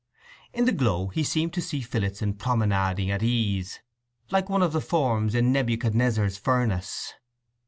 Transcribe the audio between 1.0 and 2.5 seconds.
he seemed to see Phillotson